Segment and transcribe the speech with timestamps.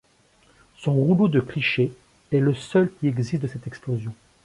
[0.77, 1.93] Son rouleau de clichés
[2.31, 4.15] est le seul qui existe de cette explosion.